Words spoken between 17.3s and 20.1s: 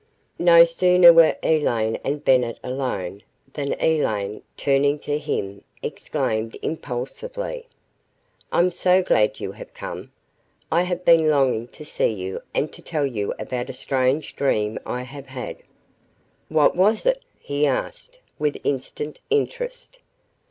he asked, with instant interest.